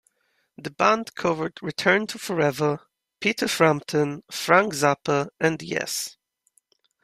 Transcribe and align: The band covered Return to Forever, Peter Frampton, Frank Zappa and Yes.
The 0.57 0.71
band 0.71 1.13
covered 1.13 1.61
Return 1.61 2.07
to 2.07 2.17
Forever, 2.17 2.79
Peter 3.19 3.47
Frampton, 3.47 4.23
Frank 4.31 4.73
Zappa 4.73 5.27
and 5.39 5.61
Yes. 5.61 6.17